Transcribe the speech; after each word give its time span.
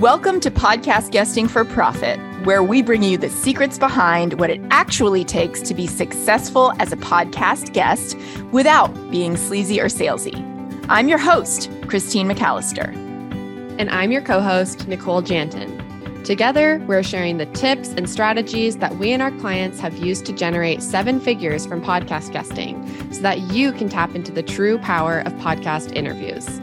Welcome 0.00 0.40
to 0.40 0.50
Podcast 0.50 1.10
Guesting 1.10 1.48
for 1.48 1.64
Profit, 1.64 2.20
where 2.44 2.62
we 2.62 2.82
bring 2.82 3.02
you 3.02 3.16
the 3.16 3.30
secrets 3.30 3.78
behind 3.78 4.38
what 4.38 4.50
it 4.50 4.60
actually 4.70 5.24
takes 5.24 5.62
to 5.62 5.72
be 5.72 5.86
successful 5.86 6.74
as 6.78 6.92
a 6.92 6.98
podcast 6.98 7.72
guest 7.72 8.14
without 8.52 8.88
being 9.10 9.38
sleazy 9.38 9.80
or 9.80 9.86
salesy. 9.86 10.36
I'm 10.90 11.08
your 11.08 11.16
host, 11.16 11.70
Christine 11.86 12.28
McAllister. 12.28 12.94
And 13.78 13.88
I'm 13.88 14.12
your 14.12 14.20
co 14.20 14.42
host, 14.42 14.86
Nicole 14.86 15.22
Janton. 15.22 15.82
Together, 16.26 16.84
we're 16.86 17.02
sharing 17.02 17.38
the 17.38 17.46
tips 17.46 17.94
and 17.94 18.10
strategies 18.10 18.76
that 18.76 18.98
we 18.98 19.12
and 19.12 19.22
our 19.22 19.32
clients 19.38 19.80
have 19.80 19.96
used 19.96 20.26
to 20.26 20.34
generate 20.34 20.82
seven 20.82 21.20
figures 21.20 21.64
from 21.64 21.80
podcast 21.80 22.34
guesting 22.34 22.86
so 23.14 23.22
that 23.22 23.40
you 23.50 23.72
can 23.72 23.88
tap 23.88 24.14
into 24.14 24.30
the 24.30 24.42
true 24.42 24.76
power 24.76 25.20
of 25.20 25.32
podcast 25.36 25.96
interviews. 25.96 26.60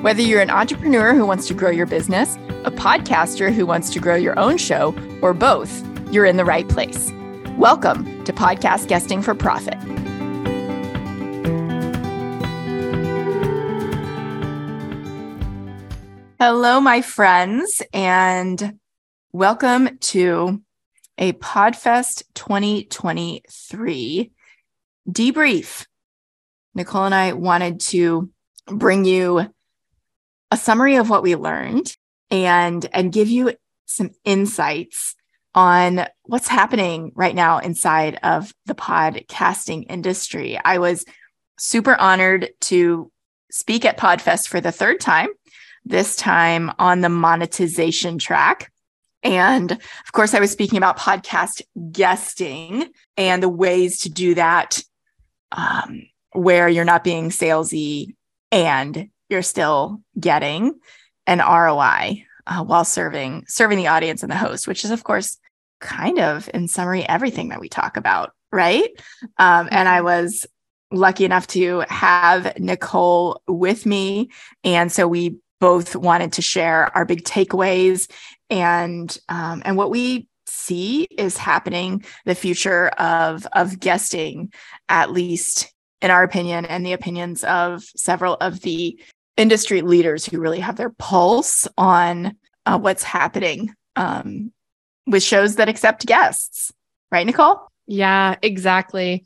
Whether 0.00 0.22
you're 0.22 0.42
an 0.42 0.50
entrepreneur 0.50 1.14
who 1.14 1.24
wants 1.24 1.46
to 1.48 1.54
grow 1.54 1.70
your 1.70 1.86
business, 1.86 2.36
a 2.64 2.70
podcaster 2.70 3.52
who 3.52 3.66
wants 3.66 3.90
to 3.90 4.00
grow 4.00 4.14
your 4.14 4.38
own 4.38 4.56
show, 4.56 4.94
or 5.20 5.34
both, 5.34 5.84
you're 6.10 6.24
in 6.24 6.38
the 6.38 6.44
right 6.46 6.66
place. 6.66 7.12
Welcome 7.58 8.24
to 8.24 8.32
Podcast 8.32 8.88
Guesting 8.88 9.22
for 9.22 9.34
Profit. 9.34 9.76
Hello, 16.40 16.80
my 16.80 17.02
friends, 17.02 17.82
and 17.92 18.78
welcome 19.32 19.98
to 19.98 20.62
a 21.18 21.32
Podfest 21.34 22.22
2023 22.34 24.32
debrief. 25.08 25.86
Nicole 26.74 27.04
and 27.04 27.14
I 27.14 27.34
wanted 27.34 27.80
to 27.80 28.30
bring 28.66 29.04
you 29.04 29.52
a 30.50 30.56
summary 30.56 30.96
of 30.96 31.10
what 31.10 31.22
we 31.22 31.36
learned 31.36 31.93
and 32.30 32.86
and 32.92 33.12
give 33.12 33.28
you 33.28 33.52
some 33.86 34.10
insights 34.24 35.14
on 35.54 36.06
what's 36.24 36.48
happening 36.48 37.12
right 37.14 37.34
now 37.34 37.58
inside 37.58 38.18
of 38.22 38.52
the 38.66 38.74
podcasting 38.74 39.86
industry. 39.88 40.58
I 40.64 40.78
was 40.78 41.04
super 41.58 41.94
honored 41.94 42.50
to 42.62 43.10
speak 43.50 43.84
at 43.84 43.98
Podfest 43.98 44.48
for 44.48 44.60
the 44.60 44.72
third 44.72 45.00
time, 45.00 45.28
this 45.84 46.16
time 46.16 46.72
on 46.78 47.02
the 47.02 47.08
monetization 47.08 48.18
track. 48.18 48.72
And 49.22 49.70
of 49.72 50.12
course, 50.12 50.34
I 50.34 50.40
was 50.40 50.50
speaking 50.50 50.76
about 50.76 50.98
podcast 50.98 51.62
guesting 51.92 52.90
and 53.16 53.42
the 53.42 53.48
ways 53.48 54.00
to 54.00 54.10
do 54.10 54.34
that 54.34 54.82
um, 55.52 56.08
where 56.32 56.68
you're 56.68 56.84
not 56.84 57.04
being 57.04 57.30
salesy 57.30 58.16
and 58.50 59.08
you're 59.28 59.42
still 59.42 60.00
getting 60.18 60.78
an 61.26 61.38
ROI 61.38 62.24
uh, 62.46 62.64
while 62.64 62.84
serving 62.84 63.44
serving 63.48 63.78
the 63.78 63.86
audience 63.86 64.22
and 64.22 64.30
the 64.30 64.36
host, 64.36 64.66
which 64.66 64.84
is 64.84 64.90
of 64.90 65.04
course 65.04 65.38
kind 65.80 66.18
of 66.18 66.48
in 66.54 66.68
summary 66.68 67.06
everything 67.08 67.48
that 67.48 67.60
we 67.60 67.68
talk 67.68 67.96
about, 67.96 68.32
right? 68.52 68.88
Um, 69.38 69.68
and 69.70 69.88
I 69.88 70.00
was 70.00 70.46
lucky 70.90 71.24
enough 71.24 71.46
to 71.48 71.84
have 71.88 72.58
Nicole 72.58 73.42
with 73.48 73.86
me, 73.86 74.30
and 74.62 74.90
so 74.90 75.08
we 75.08 75.36
both 75.60 75.96
wanted 75.96 76.32
to 76.34 76.42
share 76.42 76.94
our 76.96 77.04
big 77.04 77.24
takeaways 77.24 78.10
and 78.50 79.16
um, 79.28 79.62
and 79.64 79.76
what 79.76 79.90
we 79.90 80.28
see 80.46 81.04
is 81.04 81.36
happening 81.36 82.04
the 82.26 82.34
future 82.34 82.88
of 82.88 83.46
of 83.52 83.80
guesting 83.80 84.52
at 84.88 85.10
least 85.10 85.72
in 86.02 86.10
our 86.10 86.22
opinion 86.22 86.66
and 86.66 86.84
the 86.84 86.92
opinions 86.92 87.44
of 87.44 87.82
several 87.96 88.34
of 88.40 88.60
the 88.60 89.00
industry 89.36 89.82
leaders 89.82 90.24
who 90.24 90.40
really 90.40 90.60
have 90.60 90.76
their 90.76 90.90
pulse 90.90 91.66
on 91.76 92.36
uh, 92.66 92.78
what's 92.78 93.02
happening 93.02 93.74
um, 93.96 94.52
with 95.06 95.22
shows 95.22 95.56
that 95.56 95.68
accept 95.68 96.06
guests. 96.06 96.72
Right, 97.10 97.26
Nicole? 97.26 97.60
Yeah, 97.86 98.36
exactly. 98.42 99.24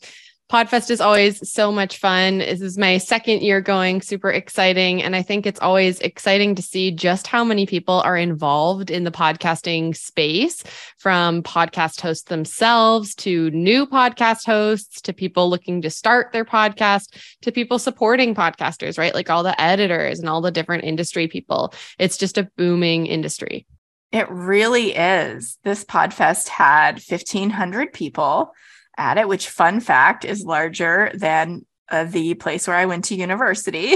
Podfest 0.51 0.91
is 0.91 1.03
always 1.03 1.47
so 1.47 1.71
much 1.71 1.99
fun. 1.99 2.39
This 2.39 2.63
is 2.63 2.79
my 2.79 2.97
second 2.97 3.43
year 3.43 3.61
going, 3.61 4.01
super 4.01 4.31
exciting. 4.31 5.03
And 5.03 5.15
I 5.15 5.21
think 5.21 5.45
it's 5.45 5.61
always 5.61 6.01
exciting 6.01 6.55
to 6.55 6.63
see 6.63 6.91
just 6.91 7.27
how 7.27 7.45
many 7.45 7.67
people 7.67 8.01
are 8.01 8.17
involved 8.17 8.91
in 8.91 9.05
the 9.05 9.11
podcasting 9.11 9.95
space 9.95 10.65
from 10.97 11.43
podcast 11.43 12.01
hosts 12.01 12.31
themselves 12.31 13.15
to 13.17 13.51
new 13.51 13.87
podcast 13.87 14.47
hosts 14.47 15.03
to 15.03 15.13
people 15.13 15.51
looking 15.51 15.83
to 15.83 15.91
start 15.91 16.33
their 16.33 16.47
podcast 16.47 17.15
to 17.43 17.53
people 17.53 17.79
supporting 17.79 18.35
podcasters, 18.35 18.97
right? 18.97 19.13
Like 19.13 19.29
all 19.29 19.43
the 19.43 19.61
editors 19.61 20.19
and 20.19 20.31
all 20.31 20.41
the 20.41 20.51
different 20.51 20.85
industry 20.85 21.29
people. 21.29 21.75
It's 21.99 22.17
just 22.17 22.39
a 22.39 22.51
booming 22.57 23.05
industry. 23.05 23.67
It 24.13 24.31
really 24.31 24.95
is. 24.95 25.59
This 25.65 25.85
Podfest 25.85 26.49
had 26.49 27.03
1,500 27.07 27.93
people 27.93 28.55
at 28.99 29.17
it, 29.17 29.29
which 29.29 29.49
fun 29.49 29.81
fact 29.81 30.25
is 30.25 30.45
larger 30.45 31.11
than 31.15 31.65
uh, 31.91 32.05
the 32.05 32.35
place 32.35 32.67
where 32.67 32.77
I 32.77 32.87
went 32.87 33.07
to 33.07 33.15
university. 33.15 33.95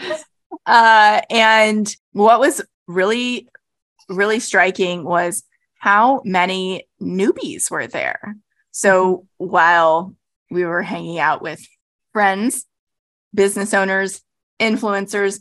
uh, 0.66 1.20
and 1.28 1.94
what 2.12 2.40
was 2.40 2.62
really, 2.86 3.48
really 4.08 4.40
striking 4.40 5.04
was 5.04 5.42
how 5.78 6.22
many 6.24 6.88
newbies 7.02 7.70
were 7.70 7.86
there. 7.86 8.36
So 8.70 9.26
while 9.36 10.14
we 10.50 10.64
were 10.64 10.82
hanging 10.82 11.18
out 11.18 11.42
with 11.42 11.60
friends, 12.12 12.64
business 13.34 13.74
owners, 13.74 14.22
influencers, 14.60 15.40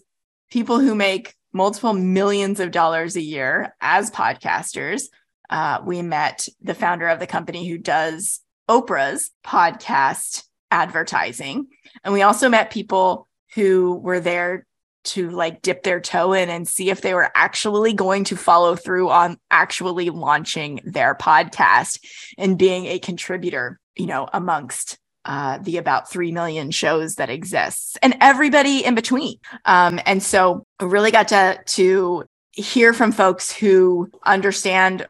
people 0.51 0.79
who 0.79 0.95
make 0.95 1.33
multiple 1.53 1.93
millions 1.93 2.59
of 2.59 2.71
dollars 2.71 3.15
a 3.15 3.21
year 3.21 3.75
as 3.79 4.11
podcasters, 4.11 5.03
uh, 5.49 5.79
we 5.85 6.01
met 6.01 6.47
the 6.61 6.75
founder 6.75 7.07
of 7.07 7.19
the 7.19 7.27
company 7.27 7.67
who 7.67 7.77
does 7.77 8.41
Oprah's 8.69 9.31
podcast 9.45 10.43
advertising. 10.71 11.67
And 12.03 12.13
we 12.13 12.21
also 12.21 12.49
met 12.49 12.71
people 12.71 13.27
who 13.53 13.95
were 13.95 14.19
there 14.19 14.65
to 15.03 15.29
like 15.29 15.61
dip 15.61 15.83
their 15.83 15.99
toe 15.99 16.33
in 16.33 16.49
and 16.49 16.67
see 16.67 16.89
if 16.89 17.01
they 17.01 17.13
were 17.13 17.29
actually 17.35 17.93
going 17.93 18.23
to 18.25 18.37
follow 18.37 18.75
through 18.75 19.09
on 19.09 19.37
actually 19.51 20.09
launching 20.09 20.79
their 20.85 21.13
podcast 21.13 21.99
and 22.37 22.57
being 22.57 22.85
a 22.85 22.99
contributor, 22.99 23.79
you 23.95 24.05
know, 24.05 24.27
amongst 24.31 24.97
uh, 25.25 25.57
the 25.59 25.77
about 25.77 26.09
3 26.09 26.31
million 26.31 26.71
shows 26.71 27.15
that 27.15 27.29
exists 27.29 27.97
and 28.01 28.17
everybody 28.19 28.83
in 28.83 28.95
between. 28.95 29.37
Um, 29.65 29.99
and 30.05 30.21
so 30.21 30.65
I 30.79 30.85
really 30.85 31.11
got 31.11 31.29
to, 31.29 31.59
to 31.65 32.25
hear 32.51 32.93
from 32.93 33.11
folks 33.11 33.51
who 33.51 34.09
understand 34.25 35.07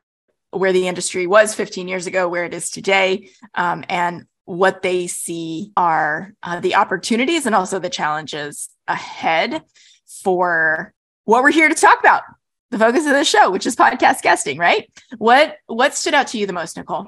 where 0.54 0.74
the 0.74 0.88
industry 0.88 1.28
was 1.28 1.56
15 1.56 1.88
years 1.88 2.08
ago, 2.08 2.28
where 2.28 2.46
it 2.46 2.54
is 2.54 2.70
today, 2.70 3.30
um, 3.56 3.84
and 3.90 4.26
what 4.46 4.82
they 4.82 5.08
see 5.08 5.72
are 5.78 6.34
uh, 6.44 6.60
the 6.60 6.76
opportunities 6.76 7.46
and 7.46 7.56
also 7.56 7.80
the 7.80 7.90
challenges 7.90 8.70
ahead 8.88 9.64
for 10.24 10.94
what 11.26 11.44
we're 11.44 11.52
here 11.52 11.70
to 11.70 11.76
talk 11.76 12.00
about 12.00 12.24
the 12.72 12.80
focus 12.80 13.06
of 13.06 13.14
the 13.14 13.24
show 13.24 13.52
which 13.52 13.66
is 13.66 13.76
podcast 13.76 14.22
guesting 14.22 14.58
right? 14.58 14.92
What 15.18 15.58
what 15.68 15.96
stood 15.96 16.14
out 16.14 16.28
to 16.28 16.38
you 16.38 16.46
the 16.46 16.54
most 16.54 16.76
nicole? 16.76 17.08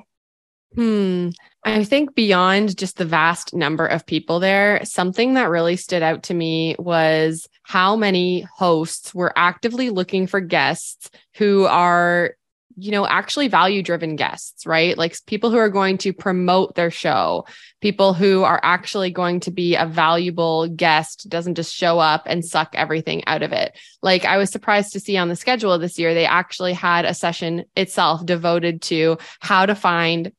Hmm. 0.75 1.29
I 1.63 1.83
think 1.83 2.15
beyond 2.15 2.77
just 2.77 2.97
the 2.97 3.05
vast 3.05 3.53
number 3.53 3.85
of 3.85 4.05
people 4.05 4.39
there 4.39 4.85
something 4.85 5.33
that 5.33 5.49
really 5.49 5.75
stood 5.75 6.03
out 6.03 6.23
to 6.23 6.33
me 6.33 6.75
was 6.79 7.49
how 7.63 7.95
many 7.95 8.41
hosts 8.41 9.13
were 9.13 9.33
actively 9.35 9.89
looking 9.89 10.27
for 10.27 10.39
guests 10.39 11.09
who 11.35 11.65
are 11.65 12.35
you 12.77 12.91
know, 12.91 13.07
actually 13.07 13.47
value 13.47 13.81
driven 13.81 14.15
guests, 14.15 14.65
right? 14.65 14.97
Like 14.97 15.15
people 15.25 15.49
who 15.49 15.57
are 15.57 15.69
going 15.69 15.97
to 15.99 16.13
promote 16.13 16.75
their 16.75 16.91
show, 16.91 17.45
people 17.81 18.13
who 18.13 18.43
are 18.43 18.59
actually 18.63 19.11
going 19.11 19.39
to 19.41 19.51
be 19.51 19.75
a 19.75 19.85
valuable 19.85 20.67
guest, 20.67 21.29
doesn't 21.29 21.55
just 21.55 21.73
show 21.73 21.99
up 21.99 22.23
and 22.25 22.43
suck 22.43 22.69
everything 22.73 23.25
out 23.27 23.43
of 23.43 23.53
it. 23.53 23.77
Like 24.01 24.25
I 24.25 24.37
was 24.37 24.49
surprised 24.49 24.93
to 24.93 24.99
see 24.99 25.17
on 25.17 25.29
the 25.29 25.35
schedule 25.35 25.77
this 25.79 25.97
year, 25.97 26.13
they 26.13 26.25
actually 26.25 26.73
had 26.73 27.05
a 27.05 27.13
session 27.13 27.65
itself 27.75 28.25
devoted 28.25 28.81
to 28.83 29.17
how 29.39 29.65
to 29.65 29.75
find 29.75 30.31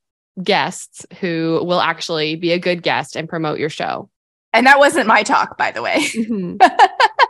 guests 0.42 1.06
who 1.20 1.62
will 1.64 1.80
actually 1.80 2.36
be 2.36 2.52
a 2.52 2.58
good 2.58 2.82
guest 2.82 3.16
and 3.16 3.28
promote 3.28 3.58
your 3.58 3.70
show. 3.70 4.10
And 4.52 4.66
that 4.66 4.78
wasn't 4.78 5.06
my 5.06 5.22
talk, 5.22 5.56
by 5.56 5.70
the 5.70 5.82
way. 5.82 5.96
Mm-hmm. 5.98 6.56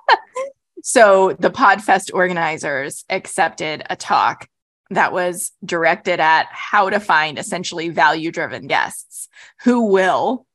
so 0.82 1.36
the 1.38 1.50
Podfest 1.50 2.12
organizers 2.12 3.04
accepted 3.08 3.84
a 3.88 3.96
talk 3.96 4.48
that 4.90 5.12
was 5.12 5.52
directed 5.64 6.20
at 6.20 6.46
how 6.50 6.90
to 6.90 7.00
find 7.00 7.38
essentially 7.38 7.88
value 7.88 8.30
driven 8.30 8.66
guests 8.66 9.28
who 9.62 9.90
will 9.90 10.46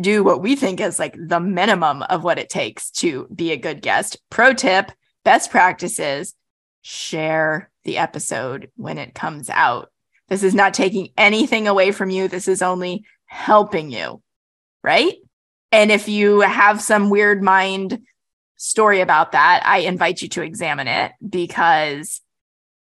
do 0.00 0.22
what 0.22 0.42
we 0.42 0.56
think 0.56 0.80
is 0.80 0.98
like 0.98 1.16
the 1.18 1.40
minimum 1.40 2.02
of 2.02 2.24
what 2.24 2.38
it 2.38 2.50
takes 2.50 2.90
to 2.90 3.26
be 3.34 3.52
a 3.52 3.56
good 3.56 3.80
guest. 3.80 4.18
Pro 4.30 4.52
tip, 4.52 4.92
best 5.24 5.50
practices, 5.50 6.34
share 6.82 7.70
the 7.84 7.98
episode 7.98 8.70
when 8.76 8.98
it 8.98 9.14
comes 9.14 9.48
out. 9.48 9.90
This 10.28 10.42
is 10.42 10.54
not 10.54 10.74
taking 10.74 11.10
anything 11.16 11.68
away 11.68 11.92
from 11.92 12.10
you. 12.10 12.28
This 12.28 12.48
is 12.48 12.62
only 12.62 13.04
helping 13.26 13.90
you, 13.90 14.22
right? 14.82 15.14
And 15.72 15.90
if 15.90 16.08
you 16.08 16.40
have 16.40 16.80
some 16.80 17.10
weird 17.10 17.42
mind 17.42 18.00
story 18.56 19.00
about 19.00 19.32
that, 19.32 19.62
I 19.64 19.78
invite 19.78 20.22
you 20.22 20.28
to 20.30 20.42
examine 20.42 20.88
it 20.88 21.12
because 21.26 22.20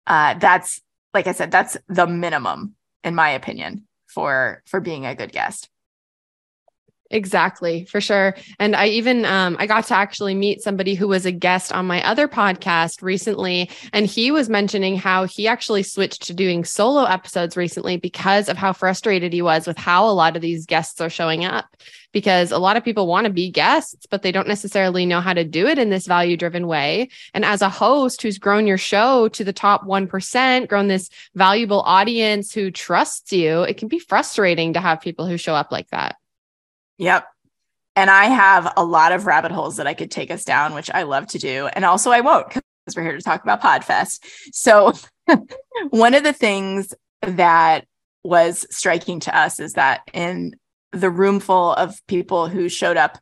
uh, 0.08 0.36
that's, 0.36 0.82
like 1.14 1.28
I 1.28 1.32
said, 1.32 1.52
that's 1.52 1.78
the 1.88 2.08
minimum, 2.08 2.76
in 3.04 3.16
my 3.16 3.30
opinion, 3.30 3.88
for 4.08 4.64
for 4.66 4.80
being 4.80 5.06
a 5.06 5.16
good 5.16 5.32
guest. 5.32 5.70
Exactly, 7.12 7.86
for 7.86 8.02
sure. 8.02 8.36
And 8.60 8.76
I 8.76 8.88
even 8.88 9.24
um, 9.26 9.56
I 9.60 9.68
got 9.68 9.86
to 9.86 9.94
actually 9.96 10.34
meet 10.34 10.62
somebody 10.62 10.96
who 10.96 11.08
was 11.08 11.28
a 11.28 11.32
guest 11.32 11.72
on 11.72 11.86
my 11.86 12.04
other 12.04 12.28
podcast 12.28 13.04
recently, 13.04 13.70
and 13.92 14.08
he 14.08 14.32
was 14.32 14.50
mentioning 14.50 14.98
how 14.98 15.26
he 15.26 15.48
actually 15.48 15.84
switched 15.84 16.24
to 16.24 16.34
doing 16.34 16.64
solo 16.64 17.04
episodes 17.04 17.56
recently 17.56 17.98
because 17.98 18.50
of 18.50 18.58
how 18.58 18.74
frustrated 18.74 19.32
he 19.32 19.44
was 19.44 19.68
with 19.68 19.78
how 19.78 20.08
a 20.08 20.12
lot 20.12 20.36
of 20.36 20.42
these 20.42 20.66
guests 20.66 21.00
are 21.02 21.10
showing 21.10 21.46
up. 21.46 21.66
Because 22.14 22.52
a 22.52 22.60
lot 22.60 22.78
of 22.78 22.84
people 22.84 23.08
want 23.08 23.26
to 23.26 23.34
be 23.34 23.50
guests, 23.50 24.06
but 24.10 24.22
they 24.22 24.32
don't 24.32 24.48
necessarily 24.48 25.06
know 25.06 25.20
how 25.20 25.34
to 25.34 25.44
do 25.44 25.68
it 25.68 25.80
in 25.80 25.90
this 25.90 26.08
value 26.08 26.38
driven 26.38 26.68
way. 26.68 27.10
And 27.34 27.44
as 27.44 27.62
a 27.62 27.70
host 27.70 28.22
who's 28.22 28.38
grown 28.38 28.68
your 28.68 28.78
show 28.78 29.28
to 29.30 29.44
the 29.44 29.54
top 29.54 29.84
1%, 29.84 30.68
grown 30.68 30.88
this 30.88 31.10
valuable 31.36 31.82
audience 31.82 32.54
who 32.54 32.72
trusts 32.72 33.32
you, 33.32 33.64
it 33.64 33.78
can 33.78 33.88
be 33.88 34.00
frustrating 34.00 34.74
to 34.74 34.80
have 34.80 35.02
people 35.02 35.28
who 35.28 35.38
show 35.38 35.56
up 35.56 35.72
like 35.72 35.90
that. 35.90 36.16
Yep. 36.98 37.26
And 37.96 38.10
I 38.10 38.26
have 38.26 38.74
a 38.76 38.84
lot 38.84 39.12
of 39.12 39.26
rabbit 39.26 39.52
holes 39.52 39.78
that 39.78 39.88
I 39.88 39.94
could 39.94 40.10
take 40.10 40.32
us 40.32 40.44
down, 40.44 40.74
which 40.74 40.90
I 40.92 41.04
love 41.04 41.28
to 41.28 41.40
do. 41.40 41.68
And 41.68 41.86
also, 41.86 42.12
I 42.12 42.22
won't 42.22 42.48
because 42.50 42.96
we're 42.96 43.04
here 43.04 43.18
to 43.18 43.22
talk 43.22 43.44
about 43.44 43.62
PodFest. 43.62 44.20
So, 44.52 44.94
one 45.90 46.14
of 46.14 46.24
the 46.24 46.34
things 46.34 46.94
that 47.22 47.86
was 48.24 48.66
striking 48.72 49.20
to 49.22 49.38
us 49.38 49.60
is 49.60 49.74
that 49.74 50.02
in 50.14 50.56
the 50.92 51.10
room 51.10 51.40
full 51.40 51.74
of 51.74 51.96
people 52.08 52.48
who 52.48 52.70
showed 52.70 52.98
up 52.98 53.18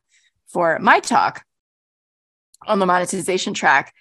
for 0.47 0.79
my 0.79 0.99
talk 0.99 1.43
on 2.67 2.79
the 2.79 2.85
monetization 2.85 3.53
track, 3.53 3.93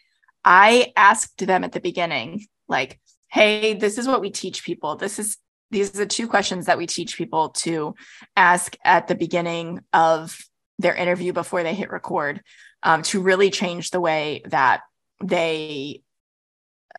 I 0.45 0.93
asked 0.97 1.45
them 1.47 1.65
at 1.65 1.73
the 1.73 1.81
beginning, 1.81 2.47
like, 2.69 3.01
hey, 3.29 3.75
this 3.75 3.99
is 3.99 4.07
what 4.07 4.21
we 4.21 4.31
teach 4.31 4.65
people. 4.65 4.97
This 4.97 5.19
is 5.19 5.37
these 5.71 5.95
are 5.95 5.99
the 5.99 6.07
two 6.07 6.27
questions 6.27 6.67
that 6.67 6.79
we 6.79 6.87
teach 6.87 7.17
people 7.17 7.51
to 7.51 7.95
ask 8.37 8.77
at 8.85 9.09
the 9.09 9.15
beginning 9.15 9.81
of 9.93 10.39
their 10.79 10.95
interview 10.95 11.33
before 11.33 11.63
they 11.63 11.75
hit 11.75 11.91
record 11.91 12.43
um, 12.83 13.03
to 13.03 13.21
really 13.21 13.51
change 13.51 13.91
the 13.91 14.01
way 14.01 14.43
that 14.47 14.81
they 15.23 16.03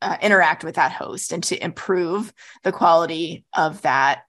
uh, 0.01 0.17
interact 0.21 0.63
with 0.63 0.75
that 0.75 0.91
host 0.91 1.31
and 1.31 1.43
to 1.43 1.63
improve 1.63 2.31
the 2.63 2.71
quality 2.71 3.45
of 3.53 3.81
that 3.81 4.21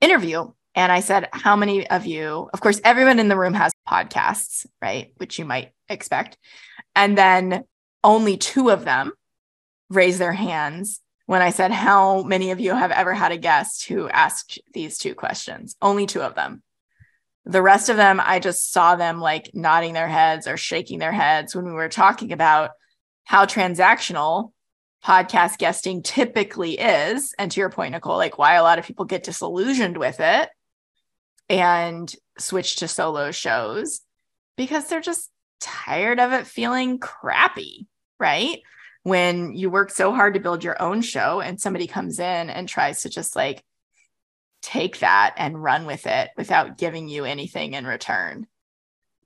interview. 0.00 0.50
And 0.74 0.92
I 0.92 1.00
said, 1.00 1.28
How 1.32 1.56
many 1.56 1.88
of 1.88 2.06
you, 2.06 2.48
of 2.52 2.60
course, 2.60 2.80
everyone 2.84 3.18
in 3.18 3.28
the 3.28 3.38
room 3.38 3.54
has 3.54 3.72
podcasts, 3.88 4.66
right? 4.82 5.12
Which 5.16 5.38
you 5.38 5.44
might 5.44 5.72
expect. 5.88 6.36
And 6.94 7.16
then 7.16 7.64
only 8.04 8.36
two 8.36 8.70
of 8.70 8.84
them 8.84 9.12
raise 9.90 10.18
their 10.18 10.32
hands 10.32 11.00
when 11.28 11.42
I 11.42 11.50
said, 11.50 11.72
How 11.72 12.22
many 12.22 12.52
of 12.52 12.58
you 12.58 12.74
have 12.74 12.90
ever 12.90 13.12
had 13.12 13.32
a 13.32 13.36
guest 13.36 13.86
who 13.86 14.08
asked 14.08 14.58
these 14.72 14.96
two 14.96 15.14
questions? 15.14 15.76
Only 15.82 16.06
two 16.06 16.22
of 16.22 16.34
them. 16.34 16.62
The 17.44 17.60
rest 17.60 17.90
of 17.90 17.98
them, 17.98 18.18
I 18.18 18.38
just 18.38 18.72
saw 18.72 18.96
them 18.96 19.20
like 19.20 19.50
nodding 19.52 19.92
their 19.92 20.08
heads 20.08 20.46
or 20.46 20.56
shaking 20.56 20.98
their 20.98 21.12
heads 21.12 21.54
when 21.54 21.66
we 21.66 21.72
were 21.72 21.90
talking 21.90 22.32
about 22.32 22.70
how 23.24 23.44
transactional 23.44 24.52
podcast 25.04 25.58
guesting 25.58 26.02
typically 26.02 26.78
is. 26.78 27.34
And 27.38 27.52
to 27.52 27.60
your 27.60 27.68
point, 27.68 27.92
Nicole, 27.92 28.16
like 28.16 28.38
why 28.38 28.54
a 28.54 28.62
lot 28.62 28.78
of 28.78 28.86
people 28.86 29.04
get 29.04 29.22
disillusioned 29.22 29.98
with 29.98 30.20
it 30.20 30.48
and 31.50 32.10
switch 32.38 32.76
to 32.76 32.88
solo 32.88 33.32
shows 33.32 34.00
because 34.56 34.88
they're 34.88 35.02
just 35.02 35.30
tired 35.60 36.20
of 36.20 36.32
it 36.32 36.46
feeling 36.46 36.98
crappy, 36.98 37.86
right? 38.18 38.62
When 39.08 39.54
you 39.54 39.70
work 39.70 39.90
so 39.90 40.12
hard 40.12 40.34
to 40.34 40.40
build 40.40 40.64
your 40.64 40.80
own 40.80 41.00
show 41.00 41.40
and 41.40 41.60
somebody 41.60 41.86
comes 41.86 42.18
in 42.18 42.50
and 42.50 42.68
tries 42.68 43.02
to 43.02 43.08
just 43.08 43.36
like 43.36 43.62
take 44.62 44.98
that 45.00 45.34
and 45.36 45.62
run 45.62 45.86
with 45.86 46.06
it 46.06 46.30
without 46.36 46.78
giving 46.78 47.08
you 47.08 47.24
anything 47.24 47.74
in 47.74 47.86
return. 47.86 48.46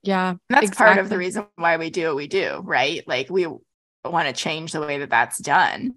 Yeah. 0.01 0.31
And 0.31 0.39
that's 0.49 0.67
exactly. 0.67 0.85
part 0.85 0.97
of 0.99 1.09
the 1.09 1.17
reason 1.17 1.45
why 1.55 1.77
we 1.77 1.89
do 1.89 2.07
what 2.07 2.15
we 2.15 2.27
do, 2.27 2.61
right? 2.63 3.07
Like 3.07 3.29
we 3.29 3.47
want 4.05 4.27
to 4.27 4.33
change 4.33 4.71
the 4.71 4.81
way 4.81 4.99
that 4.99 5.09
that's 5.09 5.39
done. 5.39 5.95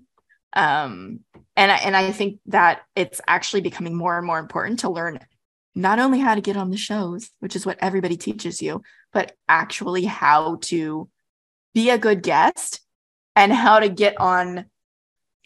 Um 0.53 1.21
and 1.59 1.73
I, 1.73 1.77
and 1.77 1.97
I 1.97 2.13
think 2.13 2.39
that 2.47 2.83
it's 2.95 3.21
actually 3.27 3.63
becoming 3.63 3.95
more 3.95 4.19
and 4.19 4.27
more 4.27 4.39
important 4.39 4.81
to 4.81 4.91
learn 4.91 5.21
not 5.75 5.99
only 5.99 6.21
how 6.21 6.35
to 6.35 6.41
get 6.41 6.57
on 6.57 6.71
the 6.71 6.77
shows, 6.77 7.31
which 7.41 7.57
is 7.57 7.67
what 7.67 7.79
everybody 7.81 8.17
teaches 8.17 8.63
you, 8.63 8.83
but 9.13 9.33
actually 9.49 10.05
how 10.05 10.57
to 10.63 11.09
be 11.75 11.91
a 11.91 11.99
good 11.99 12.23
guest 12.23 12.81
and 13.37 13.53
how 13.53 13.79
to 13.79 13.89
get 13.89 14.19
on 14.19 14.65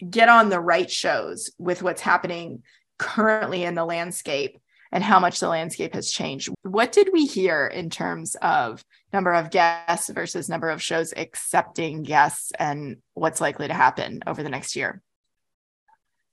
get 0.09 0.29
on 0.29 0.49
the 0.49 0.59
right 0.59 0.89
shows 0.89 1.51
with 1.59 1.83
what's 1.83 2.01
happening 2.01 2.63
currently 2.97 3.63
in 3.63 3.75
the 3.75 3.85
landscape 3.85 4.57
and 4.91 5.03
how 5.03 5.19
much 5.19 5.39
the 5.39 5.47
landscape 5.47 5.93
has 5.93 6.11
changed. 6.11 6.49
What 6.63 6.91
did 6.91 7.09
we 7.13 7.25
hear 7.25 7.67
in 7.67 7.89
terms 7.89 8.35
of 8.41 8.83
number 9.13 9.31
of 9.31 9.51
guests 9.51 10.09
versus 10.09 10.49
number 10.49 10.69
of 10.69 10.81
shows 10.81 11.13
accepting 11.15 12.01
guests 12.01 12.51
and 12.57 12.97
what's 13.13 13.41
likely 13.41 13.67
to 13.67 13.73
happen 13.73 14.23
over 14.25 14.41
the 14.41 14.49
next 14.49 14.75
year? 14.75 15.01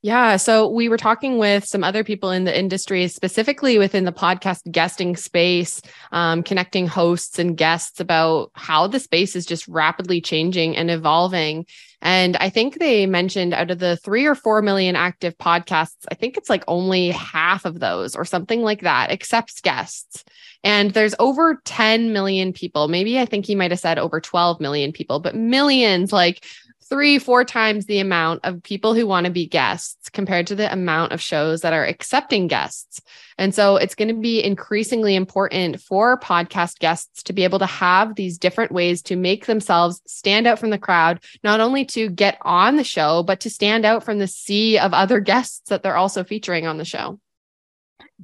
Yeah. 0.00 0.36
So 0.36 0.68
we 0.68 0.88
were 0.88 0.96
talking 0.96 1.38
with 1.38 1.64
some 1.64 1.82
other 1.82 2.04
people 2.04 2.30
in 2.30 2.44
the 2.44 2.56
industry, 2.56 3.08
specifically 3.08 3.78
within 3.78 4.04
the 4.04 4.12
podcast 4.12 4.60
guesting 4.70 5.16
space, 5.16 5.82
um, 6.12 6.44
connecting 6.44 6.86
hosts 6.86 7.40
and 7.40 7.56
guests 7.56 7.98
about 7.98 8.52
how 8.54 8.86
the 8.86 9.00
space 9.00 9.34
is 9.34 9.44
just 9.44 9.66
rapidly 9.66 10.20
changing 10.20 10.76
and 10.76 10.88
evolving. 10.88 11.66
And 12.00 12.36
I 12.36 12.48
think 12.48 12.78
they 12.78 13.06
mentioned 13.06 13.52
out 13.52 13.72
of 13.72 13.80
the 13.80 13.96
three 13.96 14.24
or 14.24 14.36
four 14.36 14.62
million 14.62 14.94
active 14.94 15.36
podcasts, 15.36 16.06
I 16.12 16.14
think 16.14 16.36
it's 16.36 16.48
like 16.48 16.62
only 16.68 17.10
half 17.10 17.64
of 17.64 17.80
those 17.80 18.14
or 18.14 18.24
something 18.24 18.62
like 18.62 18.82
that 18.82 19.10
accepts 19.10 19.60
guests. 19.60 20.24
And 20.62 20.92
there's 20.92 21.14
over 21.18 21.60
10 21.64 22.12
million 22.12 22.52
people. 22.52 22.86
Maybe 22.86 23.18
I 23.18 23.24
think 23.24 23.46
he 23.46 23.56
might 23.56 23.72
have 23.72 23.80
said 23.80 23.98
over 23.98 24.20
12 24.20 24.60
million 24.60 24.92
people, 24.92 25.18
but 25.18 25.34
millions 25.34 26.12
like 26.12 26.44
three, 26.88 27.18
four 27.18 27.44
times 27.44 27.86
the 27.86 27.98
amount 27.98 28.40
of 28.44 28.62
people 28.62 28.94
who 28.94 29.06
want 29.06 29.26
to 29.26 29.32
be 29.32 29.46
guests 29.46 30.08
compared 30.10 30.46
to 30.46 30.54
the 30.54 30.72
amount 30.72 31.12
of 31.12 31.20
shows 31.20 31.60
that 31.60 31.72
are 31.72 31.84
accepting 31.84 32.46
guests. 32.46 33.00
And 33.36 33.54
so 33.54 33.76
it's 33.76 33.94
going 33.94 34.08
to 34.08 34.14
be 34.14 34.42
increasingly 34.42 35.14
important 35.14 35.80
for 35.80 36.18
podcast 36.18 36.78
guests 36.78 37.22
to 37.24 37.32
be 37.32 37.44
able 37.44 37.58
to 37.58 37.66
have 37.66 38.14
these 38.14 38.38
different 38.38 38.72
ways 38.72 39.02
to 39.02 39.16
make 39.16 39.46
themselves 39.46 40.00
stand 40.06 40.46
out 40.46 40.58
from 40.58 40.70
the 40.70 40.78
crowd, 40.78 41.22
not 41.44 41.60
only 41.60 41.84
to 41.86 42.08
get 42.08 42.38
on 42.42 42.76
the 42.76 42.84
show, 42.84 43.22
but 43.22 43.40
to 43.40 43.50
stand 43.50 43.84
out 43.84 44.02
from 44.02 44.18
the 44.18 44.26
sea 44.26 44.78
of 44.78 44.94
other 44.94 45.20
guests 45.20 45.68
that 45.68 45.82
they're 45.82 45.96
also 45.96 46.24
featuring 46.24 46.66
on 46.66 46.78
the 46.78 46.84
show. 46.84 47.20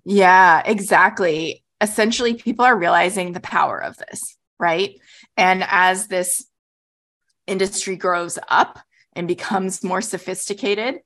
Yeah, 0.05 0.63
exactly. 0.65 1.63
Essentially, 1.81 2.35
people 2.35 2.65
are 2.65 2.77
realizing 2.77 3.33
the 3.33 3.41
power 3.41 3.83
of 3.83 3.97
this, 3.99 4.21
right? 4.59 4.97
And 5.37 5.65
as 5.69 6.07
this 6.07 6.45
industry 7.47 7.97
grows 7.97 8.39
up 8.49 8.79
and 9.15 9.29
becomes 9.29 9.85
more 9.85 10.01
sophisticated, 10.01 10.97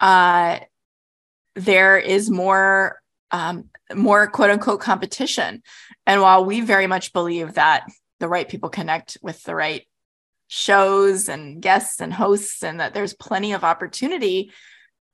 uh, 0.00 0.60
there 1.54 1.98
is 1.98 2.30
more 2.30 3.00
um, 3.32 3.66
more 3.94 4.26
quote 4.28 4.50
unquote 4.50 4.80
competition. 4.80 5.62
And 6.06 6.20
while 6.20 6.44
we 6.44 6.60
very 6.60 6.86
much 6.86 7.12
believe 7.12 7.54
that 7.54 7.86
the 8.18 8.28
right 8.28 8.48
people 8.48 8.68
connect 8.68 9.18
with 9.22 9.42
the 9.44 9.54
right 9.54 9.86
shows 10.48 11.28
and 11.28 11.62
guests 11.62 12.00
and 12.00 12.12
hosts, 12.12 12.62
and 12.62 12.80
that 12.80 12.92
there's 12.92 13.14
plenty 13.14 13.52
of 13.52 13.64
opportunity, 13.64 14.50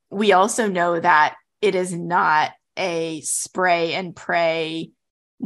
we 0.09 0.31
also 0.31 0.67
know 0.67 0.99
that 0.99 1.35
it 1.61 1.75
is 1.75 1.93
not 1.93 2.51
a 2.77 3.21
spray 3.21 3.93
and 3.93 4.15
pray, 4.15 4.91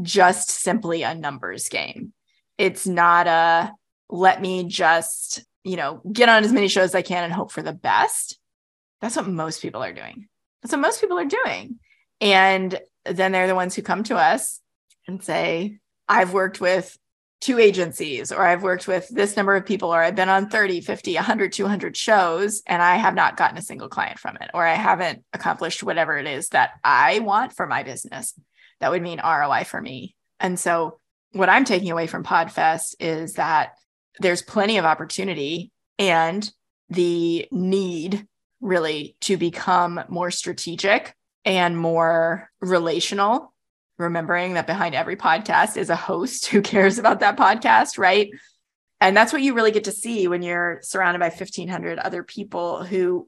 just 0.01 0.49
simply 0.49 1.03
a 1.03 1.15
numbers 1.15 1.69
game. 1.69 2.13
It's 2.57 2.85
not 2.87 3.27
a 3.27 3.73
let 4.11 4.41
me 4.41 4.65
just, 4.65 5.43
you 5.63 5.77
know, 5.77 6.01
get 6.11 6.29
on 6.29 6.43
as 6.43 6.53
many 6.53 6.67
shows 6.67 6.85
as 6.85 6.95
I 6.95 7.01
can 7.01 7.23
and 7.23 7.33
hope 7.33 7.51
for 7.51 7.63
the 7.63 7.73
best. 7.73 8.37
That's 8.99 9.15
what 9.15 9.27
most 9.27 9.61
people 9.61 9.81
are 9.81 9.93
doing. 9.93 10.27
That's 10.61 10.73
what 10.73 10.81
most 10.81 11.01
people 11.01 11.17
are 11.17 11.25
doing. 11.25 11.79
And 12.19 12.79
then 13.05 13.31
they're 13.31 13.47
the 13.47 13.55
ones 13.55 13.73
who 13.73 13.81
come 13.81 14.03
to 14.03 14.17
us 14.17 14.59
and 15.07 15.23
say, 15.23 15.79
I've 16.07 16.33
worked 16.33 16.61
with 16.61 16.97
two 17.39 17.57
agencies, 17.57 18.31
or 18.31 18.45
I've 18.45 18.61
worked 18.61 18.87
with 18.87 19.09
this 19.09 19.35
number 19.35 19.55
of 19.55 19.65
people, 19.65 19.93
or 19.93 20.01
I've 20.01 20.15
been 20.15 20.29
on 20.29 20.49
30, 20.49 20.81
50, 20.81 21.15
100, 21.15 21.51
200 21.51 21.97
shows, 21.97 22.61
and 22.67 22.83
I 22.83 22.97
have 22.97 23.15
not 23.15 23.35
gotten 23.35 23.57
a 23.57 23.63
single 23.63 23.89
client 23.89 24.19
from 24.19 24.37
it, 24.39 24.51
or 24.53 24.65
I 24.65 24.75
haven't 24.75 25.23
accomplished 25.33 25.81
whatever 25.81 26.17
it 26.17 26.27
is 26.27 26.49
that 26.49 26.73
I 26.83 27.19
want 27.19 27.53
for 27.53 27.65
my 27.65 27.81
business. 27.81 28.39
That 28.79 28.91
would 28.91 29.01
mean 29.01 29.19
ROI 29.23 29.63
for 29.63 29.81
me. 29.81 30.15
And 30.39 30.59
so, 30.59 30.99
what 31.31 31.49
I'm 31.49 31.65
taking 31.65 31.91
away 31.91 32.07
from 32.07 32.23
PodFest 32.23 32.95
is 32.99 33.33
that 33.33 33.75
there's 34.19 34.41
plenty 34.41 34.77
of 34.77 34.85
opportunity 34.85 35.71
and 35.97 36.49
the 36.89 37.47
need 37.51 38.27
really 38.59 39.15
to 39.21 39.37
become 39.37 40.01
more 40.09 40.31
strategic 40.31 41.15
and 41.45 41.77
more 41.77 42.49
relational 42.59 43.53
remembering 43.97 44.53
that 44.53 44.67
behind 44.67 44.95
every 44.95 45.15
podcast 45.15 45.77
is 45.77 45.89
a 45.89 45.95
host 45.95 46.47
who 46.47 46.61
cares 46.61 46.97
about 46.97 47.19
that 47.19 47.37
podcast 47.37 47.97
right 47.97 48.29
And 49.01 49.17
that's 49.17 49.33
what 49.33 49.41
you 49.41 49.55
really 49.55 49.71
get 49.71 49.85
to 49.85 49.91
see 49.91 50.27
when 50.27 50.43
you're 50.43 50.79
surrounded 50.83 51.19
by 51.19 51.29
1,500 51.29 51.97
other 51.97 52.23
people 52.23 52.83
who 52.83 53.27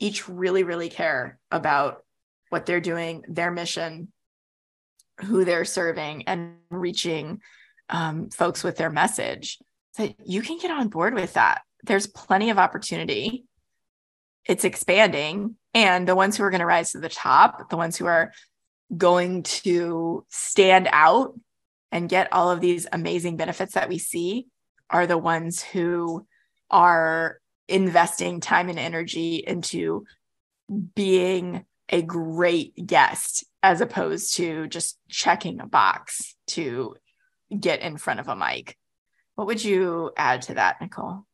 each 0.00 0.28
really, 0.28 0.64
really 0.64 0.88
care 0.88 1.38
about 1.50 2.02
what 2.50 2.66
they're 2.66 2.80
doing, 2.80 3.24
their 3.28 3.52
mission, 3.52 4.12
who 5.24 5.44
they're 5.44 5.64
serving, 5.64 6.26
and 6.26 6.56
reaching 6.70 7.40
um, 7.88 8.30
folks 8.30 8.64
with 8.64 8.76
their 8.76 8.90
message. 8.90 9.58
So 9.96 10.12
you 10.24 10.42
can 10.42 10.58
get 10.58 10.70
on 10.70 10.88
board 10.88 11.14
with 11.14 11.34
that. 11.34 11.62
There's 11.84 12.06
plenty 12.06 12.50
of 12.50 12.58
opportunity. 12.58 13.44
It's 14.46 14.64
expanding. 14.64 15.56
And 15.72 16.06
the 16.06 16.16
ones 16.16 16.36
who 16.36 16.44
are 16.44 16.50
going 16.50 16.60
to 16.60 16.66
rise 16.66 16.92
to 16.92 17.00
the 17.00 17.08
top, 17.08 17.70
the 17.70 17.76
ones 17.76 17.96
who 17.96 18.06
are 18.06 18.32
going 18.94 19.42
to 19.42 20.24
stand 20.28 20.88
out 20.92 21.34
and 21.90 22.08
get 22.08 22.32
all 22.32 22.50
of 22.50 22.60
these 22.60 22.86
amazing 22.92 23.36
benefits 23.36 23.74
that 23.74 23.88
we 23.88 23.98
see 23.98 24.46
are 24.90 25.06
the 25.06 25.18
ones 25.18 25.62
who 25.62 26.26
are 26.70 27.40
investing 27.68 28.40
time 28.40 28.68
and 28.68 28.78
energy 28.78 29.36
into 29.36 30.04
being 30.94 31.64
a 31.88 32.02
great 32.02 32.86
guest 32.86 33.44
as 33.62 33.80
opposed 33.80 34.36
to 34.36 34.66
just 34.68 34.98
checking 35.08 35.60
a 35.60 35.66
box 35.66 36.36
to 36.48 36.96
get 37.58 37.80
in 37.80 37.96
front 37.96 38.20
of 38.20 38.28
a 38.28 38.36
mic. 38.36 38.76
What 39.36 39.46
would 39.46 39.64
you 39.64 40.12
add 40.16 40.42
to 40.42 40.54
that, 40.54 40.80
Nicole? 40.80 41.24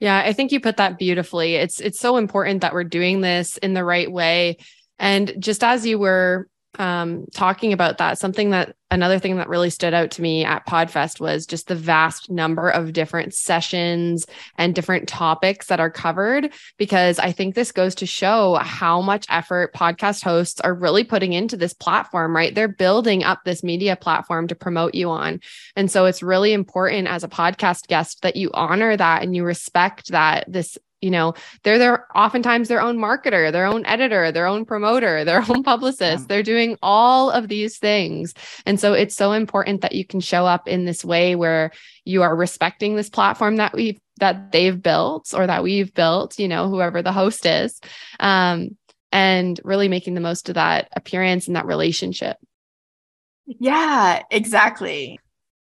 Yeah, 0.00 0.18
I 0.18 0.32
think 0.32 0.52
you 0.52 0.60
put 0.60 0.78
that 0.78 0.98
beautifully. 0.98 1.54
It's 1.54 1.80
it's 1.80 2.00
so 2.00 2.16
important 2.16 2.60
that 2.60 2.74
we're 2.74 2.84
doing 2.84 3.20
this 3.20 3.56
in 3.58 3.72
the 3.72 3.84
right 3.84 4.10
way. 4.10 4.58
And 4.98 5.34
just 5.38 5.62
as 5.62 5.86
you 5.86 5.98
were 5.98 6.48
um, 6.78 7.26
talking 7.32 7.72
about 7.72 7.98
that, 7.98 8.18
something 8.18 8.50
that 8.50 8.76
another 8.90 9.18
thing 9.18 9.36
that 9.36 9.48
really 9.48 9.70
stood 9.70 9.94
out 9.94 10.12
to 10.12 10.22
me 10.22 10.44
at 10.44 10.66
Podfest 10.66 11.20
was 11.20 11.44
just 11.44 11.66
the 11.66 11.74
vast 11.74 12.30
number 12.30 12.68
of 12.68 12.92
different 12.92 13.34
sessions 13.34 14.26
and 14.56 14.74
different 14.74 15.08
topics 15.08 15.66
that 15.66 15.80
are 15.80 15.90
covered. 15.90 16.52
Because 16.78 17.18
I 17.18 17.32
think 17.32 17.54
this 17.54 17.72
goes 17.72 17.94
to 17.96 18.06
show 18.06 18.54
how 18.54 19.00
much 19.00 19.26
effort 19.28 19.74
podcast 19.74 20.22
hosts 20.22 20.60
are 20.60 20.74
really 20.74 21.04
putting 21.04 21.32
into 21.32 21.56
this 21.56 21.74
platform, 21.74 22.34
right? 22.34 22.54
They're 22.54 22.68
building 22.68 23.24
up 23.24 23.40
this 23.44 23.62
media 23.62 23.96
platform 23.96 24.46
to 24.48 24.54
promote 24.54 24.94
you 24.94 25.10
on. 25.10 25.40
And 25.74 25.90
so 25.90 26.06
it's 26.06 26.22
really 26.22 26.52
important 26.52 27.08
as 27.08 27.24
a 27.24 27.28
podcast 27.28 27.88
guest 27.88 28.22
that 28.22 28.36
you 28.36 28.50
honor 28.54 28.96
that 28.96 29.22
and 29.22 29.34
you 29.34 29.44
respect 29.44 30.08
that 30.12 30.44
this 30.46 30.78
you 31.00 31.10
know 31.10 31.34
they're 31.62 31.78
their 31.78 32.06
oftentimes 32.16 32.68
their 32.68 32.80
own 32.80 32.96
marketer 32.96 33.52
their 33.52 33.66
own 33.66 33.84
editor 33.86 34.32
their 34.32 34.46
own 34.46 34.64
promoter 34.64 35.24
their 35.24 35.44
own 35.48 35.62
publicist. 35.62 36.22
Yeah. 36.22 36.26
they're 36.28 36.42
doing 36.42 36.76
all 36.82 37.30
of 37.30 37.48
these 37.48 37.78
things. 37.78 38.34
And 38.64 38.80
so 38.80 38.92
it's 38.92 39.14
so 39.14 39.32
important 39.32 39.80
that 39.82 39.94
you 39.94 40.04
can 40.04 40.20
show 40.20 40.46
up 40.46 40.68
in 40.68 40.84
this 40.84 41.04
way 41.04 41.34
where 41.34 41.72
you 42.04 42.22
are 42.22 42.34
respecting 42.34 42.96
this 42.96 43.10
platform 43.10 43.56
that 43.56 43.74
we've 43.74 44.00
that 44.18 44.50
they've 44.52 44.80
built 44.80 45.34
or 45.34 45.46
that 45.46 45.62
we've 45.62 45.92
built 45.92 46.38
you 46.38 46.48
know 46.48 46.68
whoever 46.68 47.02
the 47.02 47.12
host 47.12 47.44
is 47.46 47.80
um, 48.20 48.76
and 49.12 49.60
really 49.64 49.88
making 49.88 50.14
the 50.14 50.20
most 50.20 50.48
of 50.48 50.54
that 50.54 50.88
appearance 50.96 51.46
and 51.46 51.56
that 51.56 51.66
relationship. 51.66 52.36
Yeah 53.46 54.22
exactly. 54.30 55.20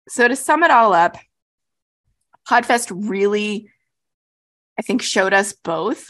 So 0.10 0.28
to 0.28 0.36
sum 0.36 0.64
it 0.64 0.72
all 0.72 0.94
up 0.94 1.18
podfest 2.50 2.92
really 3.10 3.71
I 4.78 4.82
think 4.82 5.02
showed 5.02 5.34
us 5.34 5.54
both 5.54 6.10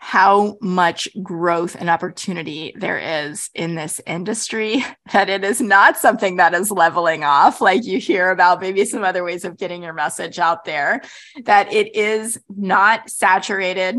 how 0.00 0.56
much 0.62 1.08
growth 1.22 1.74
and 1.74 1.90
opportunity 1.90 2.72
there 2.76 2.98
is 2.98 3.50
in 3.52 3.74
this 3.74 4.00
industry, 4.06 4.84
that 5.12 5.28
it 5.28 5.44
is 5.44 5.60
not 5.60 5.98
something 5.98 6.36
that 6.36 6.54
is 6.54 6.70
leveling 6.70 7.24
off, 7.24 7.60
like 7.60 7.84
you 7.84 7.98
hear 7.98 8.30
about 8.30 8.60
maybe 8.60 8.84
some 8.84 9.02
other 9.02 9.24
ways 9.24 9.44
of 9.44 9.58
getting 9.58 9.82
your 9.82 9.92
message 9.92 10.38
out 10.38 10.64
there, 10.64 11.02
that 11.44 11.72
it 11.72 11.94
is 11.96 12.40
not 12.48 13.10
saturated, 13.10 13.96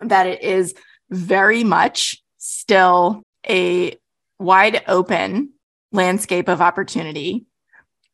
that 0.00 0.26
it 0.26 0.42
is 0.42 0.74
very 1.10 1.62
much 1.62 2.20
still 2.38 3.22
a 3.48 3.96
wide 4.40 4.82
open 4.88 5.52
landscape 5.92 6.48
of 6.48 6.60
opportunity, 6.60 7.46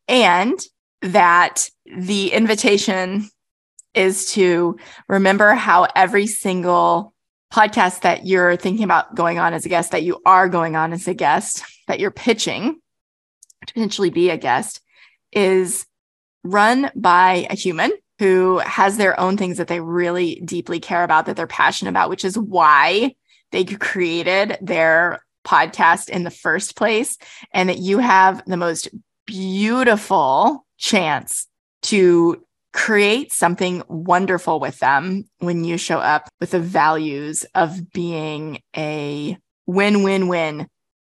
and 0.07 0.61
that 1.01 1.69
the 1.87 2.31
invitation 2.33 3.29
is 3.95 4.33
to 4.33 4.79
remember 5.09 5.55
how 5.55 5.87
every 5.95 6.27
single 6.27 7.13
podcast 7.53 8.01
that 8.01 8.27
you're 8.27 8.57
thinking 8.57 8.85
about 8.85 9.15
going 9.15 9.39
on 9.39 9.53
as 9.53 9.67
a 9.67 9.69
guest, 9.69 9.93
that 9.93 10.03
you 10.03 10.21
are 10.25 10.49
going 10.49 10.75
on 10.75 10.93
as 10.93 11.07
a 11.07 11.15
guest, 11.15 11.63
that 11.87 12.01
you're 12.01 12.11
pitching 12.11 12.81
to 13.67 13.75
potentially 13.75 14.11
be 14.11 14.31
a 14.31 14.39
guest, 14.39 14.81
is 15.33 15.87
run 16.43 16.91
by 16.95 17.47
a 17.51 17.55
human 17.55 17.93
who 18.19 18.59
has 18.59 18.97
their 18.97 19.19
own 19.19 19.37
things 19.37 19.59
that 19.59 19.69
they 19.69 19.81
really 19.81 20.41
deeply 20.45 20.81
care 20.81 21.05
about, 21.05 21.27
that 21.27 21.37
they're 21.37 21.47
passionate 21.47 21.91
about, 21.91 22.09
which 22.09 22.25
is 22.25 22.39
why 22.39 23.15
they 23.51 23.65
created 23.65 24.57
their 24.61 25.25
podcast 25.45 26.09
in 26.09 26.23
the 26.23 26.31
first 26.31 26.77
place. 26.77 27.19
And 27.53 27.69
that 27.69 27.79
you 27.79 27.99
have 27.99 28.43
the 28.47 28.57
most 28.57 28.89
beautiful 29.27 30.65
chance 30.79 31.47
to 31.83 32.45
create 32.73 33.33
something 33.33 33.83
wonderful 33.89 34.59
with 34.59 34.79
them 34.79 35.25
when 35.39 35.65
you 35.65 35.77
show 35.77 35.99
up 35.99 36.29
with 36.41 36.53
the 36.53 36.61
values 36.61 37.45
of 37.55 37.93
being 37.93 38.61
a 38.77 39.37
win 39.67 40.03
win 40.03 40.29
win 40.29 40.67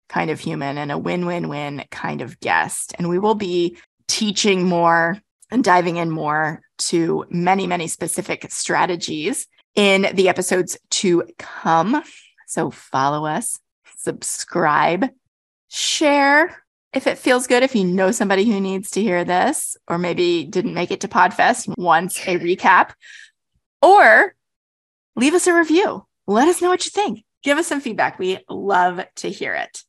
kind 0.09 0.31
of 0.31 0.39
human 0.39 0.79
and 0.79 0.93
a 0.93 0.99
win 0.99 1.27
win 1.27 1.49
win 1.49 1.85
kind 1.91 2.21
of 2.21 2.39
guest. 2.41 2.95
And 2.99 3.09
we 3.09 3.19
will 3.19 3.35
be 3.35 3.79
teaching 4.07 4.65
more 4.69 5.19
and 5.51 5.65
diving 5.65 5.97
in 5.97 6.11
more 6.11 6.61
to 6.77 7.25
many, 7.31 7.67
many 7.67 7.89
specific 7.89 8.51
strategies 8.51 9.47
in 9.75 10.09
the 10.15 10.29
episodes 10.29 10.77
to 10.91 11.25
come. 11.39 12.03
So 12.47 12.71
follow 12.71 13.27
us, 13.27 13.59
subscribe, 13.97 15.09
share 15.69 16.64
if 16.95 17.07
it 17.09 17.19
feels 17.19 17.47
good, 17.47 17.63
if 17.63 17.75
you 17.75 17.85
know 17.85 18.13
somebody 18.13 18.45
who 18.45 18.61
needs 18.61 18.93
to 18.93 19.03
hear 19.03 19.25
this, 19.25 19.77
or 19.89 19.99
maybe 19.99 20.45
didn't 20.45 20.75
make 20.75 20.91
it 20.91 21.01
to 21.01 21.09
PodFest, 21.09 21.77
wants 21.77 22.19
a 22.27 22.39
recap, 22.39 22.93
or 23.83 24.35
leave 25.17 25.35
us 25.35 25.47
a 25.47 25.55
review. 25.55 26.07
Let 26.27 26.49
us 26.49 26.63
know 26.63 26.71
what 26.71 26.85
you 26.85 26.91
think. 26.91 27.25
Give 27.43 27.59
us 27.59 27.67
some 27.67 27.81
feedback. 27.81 28.19
We 28.19 28.39
love 28.49 29.05
to 29.17 29.29
hear 29.29 29.55
it. 29.55 29.83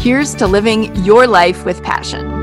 Here's 0.00 0.34
to 0.36 0.46
living 0.46 0.96
your 1.04 1.26
life 1.26 1.66
with 1.66 1.82
passion. 1.82 2.39